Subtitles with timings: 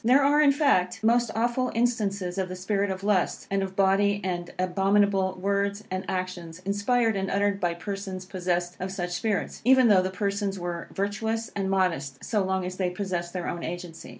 [0.03, 4.19] There are, in fact, most awful instances of the spirit of lust, and of bawdy
[4.23, 9.89] and abominable words and actions, inspired and uttered by persons possessed of such spirits, even
[9.89, 14.09] though the persons were virtuous and modest so long as they possessed their own agency.